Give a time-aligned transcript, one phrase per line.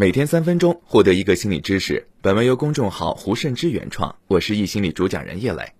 [0.00, 2.06] 每天三分钟，获得一个心理知识。
[2.22, 5.72] 本文由公众号胡慎之原创，我是易心理主讲人叶磊。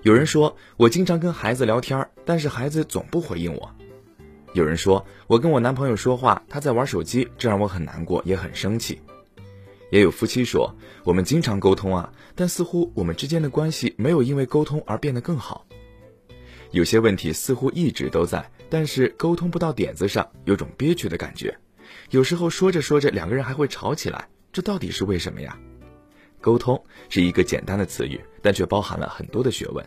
[0.00, 3.70] 有人说我经常跟孩子聊天，但是孩子总不回应我。
[4.54, 9.02] 有人说我跟我男朋友说话，他在玩手机，这让我很难过，也很生气。
[9.90, 10.74] 也有夫妻说
[11.04, 15.66] 我们经常沟通啊，但似乎我们之间的关系没有因为沟通而变得更好。
[16.74, 21.56] 有些问题似乎一直都在，但是沟通不到点子上，有种憋屈的感觉。
[22.10, 25.56] 有时候说着说着，两个人还会吵起来，这到底是为什么呀？
[26.40, 29.86] 沟通是一个简单的词语，但却包含了很多的学问。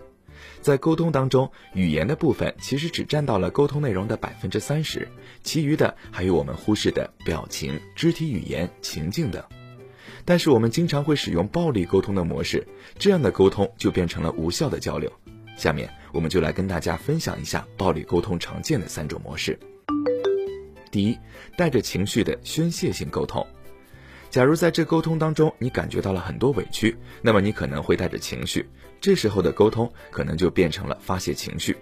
[0.61, 5.05] 在沟通当中，语言的部分其实只占到了沟通内容的百分之三十，
[5.43, 9.43] 其余的还有我们忽视的表情、肢体语言、情境等。
[10.23, 12.65] 但是我们经常会使用暴力沟通的模式，
[12.97, 15.11] 这样的沟通就变成了无效的交流。
[15.57, 19.59] 下面我们就来跟大家分享一下暴力沟通常见的三种模式。
[20.89, 21.17] 第一，
[21.57, 23.45] 带着情绪的宣泄性沟通。
[24.29, 28.69] 假如在这沟通当中你感觉到了很多委屈，那么你可能会带着情绪，
[29.01, 31.75] 这时候的沟通可能就变成了发泄情绪，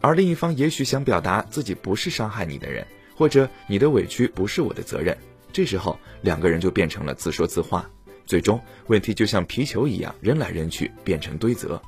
[0.00, 5.16] 而另一方也许想表达自己不是伤害你的人，或者你的委屈不是我的责任，
[5.52, 7.88] 这时候两个人就变成了自说自话，
[8.24, 11.80] 最终问题就像皮球一样扔来扔去，变成堆泽。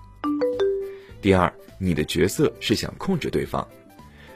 [1.21, 3.67] 第二，你的角色是想控制对方。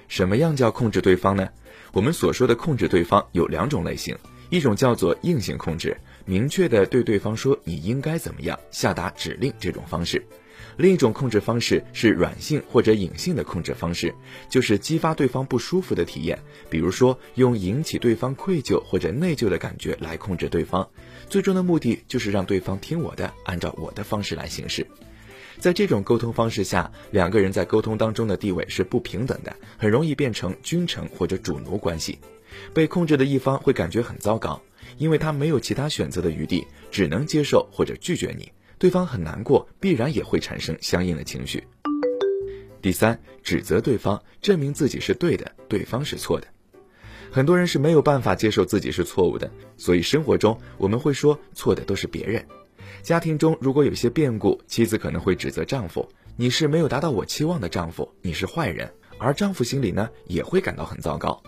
[0.06, 1.48] 什么样叫控制对方呢？
[1.92, 4.16] 我们所说的控制对方有两种类型，
[4.50, 10.18] 一种叫做硬性控制，明确的对对方说你应该怎么样，下达指令这种方式；
[10.76, 14.14] 另一种控制方式是软性或者隐性的控制方式，
[14.50, 16.38] 就是激发对方不舒服的体验，
[16.68, 20.86] 比如说用引起对方愧疚或者内疚的感觉来控制对方，
[21.30, 24.86] 最终的目的就是让对方听我的，按照我的方式来行事。
[25.58, 32.18] 在这种沟通方式下，两个人在沟通当中的地位是不平等的，很容易变成君臣或者主奴关系。
[32.72, 34.60] 被控制的一方会感觉很糟糕，
[34.96, 38.50] 因为他没有其他选择的余地，只能接受或者拒绝你。
[38.78, 41.64] 对方很难过，必然也会产生相应的情绪。
[42.82, 46.46] 第三，指责对方，证明自己是对的，对方是错的。
[47.30, 52.44] 很多人是没有办法接受自己是错误的，所以生活中我们会说错的都是别人。
[53.02, 61.40] 家庭中如果有些变故，妻子可能会指责丈夫：“你是没有达到我期望的丈夫，你是坏人。”而丈夫心里呢也会感到很糟糕。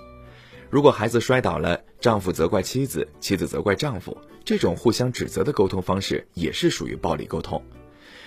[0.71, 7.63] 如果孩子摔倒了，丈夫责怪妻子，妻子责怪丈夫，这种互相指责的沟通方式也是属于暴力沟通。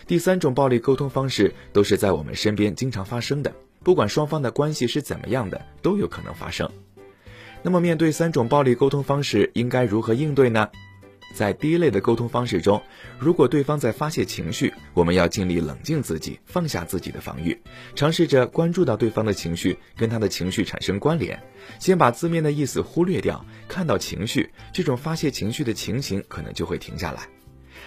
[0.07, 3.53] 第三种暴力沟通方式都是在我们身边经常发生的，
[3.83, 6.69] 不管双方的关系是怎么样的，都有可能发生。
[7.61, 10.69] 那么面对三种暴力沟通方式，应该如何应对呢？
[11.34, 12.81] 在第一类的沟通方式中，
[13.17, 17.57] 如果对方在发泄情绪，我们要尽力冷静自己，放下自己的防御，
[17.95, 21.41] 尝试着关注到对方的情绪，跟他的情绪产生关联，
[21.79, 27.28] 先把字面的意思忽略掉，看到情绪，这种发泄情绪的情形可能就会停下来。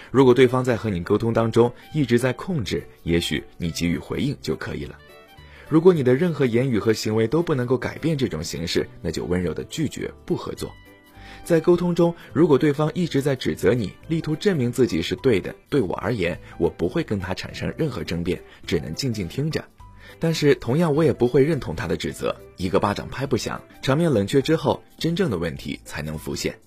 [0.09, 4.97] 如果对方在和你沟通当中一直在控制，也许你给予回应就可以了。
[5.69, 10.71] 如果你的任何言语和行为都不能够改变这种形式，那就温柔的拒绝，不合作。
[11.43, 19.63] 在沟通中，如果对方一直在指责你，力图证明自己是对的，对我而言，我不会跟他产生任何争辩，只能静静听着。
[20.19, 26.57] 但是，同样我也不会认同他的指责，一个巴掌拍不响，场面冷却之后，真正的问题才能浮现。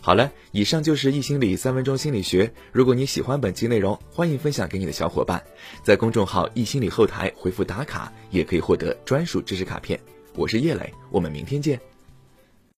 [0.00, 2.52] 好了，以上就是易心理三分钟心理学。
[2.72, 5.42] 如果你喜欢本期内容，欢迎分享给你的小伙伴，
[5.82, 10.00] 在公众号易心理后台回复打卡，也可以获得专属知识卡片。
[10.34, 11.89] 我是叶磊，我们明天见。